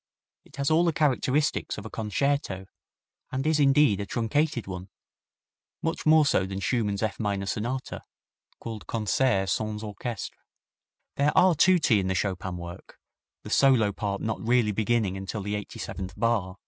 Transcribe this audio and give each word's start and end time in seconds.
It 0.43 0.55
has 0.55 0.71
all 0.71 0.83
the 0.83 0.93
characteristics 0.93 1.77
of 1.77 1.85
a 1.85 1.89
concerto, 1.91 2.65
and 3.31 3.45
is 3.45 3.59
indeed 3.59 3.99
a 3.99 4.05
truncated 4.07 4.65
one 4.65 4.89
much 5.83 6.07
more 6.07 6.25
so 6.25 6.47
than 6.47 6.59
Schumann's 6.59 7.03
F 7.03 7.19
minor 7.19 7.45
Sonata, 7.45 8.03
called 8.59 8.87
Concert 8.87 9.47
Sans 9.47 9.83
Orchestre. 9.83 10.39
There 11.17 11.31
are 11.37 11.53
tutti 11.53 11.99
in 11.99 12.07
the 12.07 12.15
Chopin 12.15 12.57
work, 12.57 12.97
the 13.43 13.51
solo 13.51 13.91
part 13.91 14.21
not 14.23 14.41
really 14.41 14.71
beginning 14.71 15.17
until 15.17 15.43
the 15.43 15.53
eighty 15.53 15.77
seventh 15.77 16.19
bar. 16.19 16.57